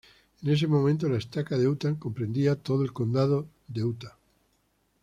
En 0.41 0.49
ese 0.49 0.65
momento, 0.65 1.07
la 1.07 1.19
Estaca 1.19 1.59
de 1.59 1.67
Utah 1.67 1.93
comprendía 1.99 2.55
todo 2.55 2.81
el 2.81 2.91
Condado 2.91 3.45
de 3.67 3.83
Utah. 3.83 4.17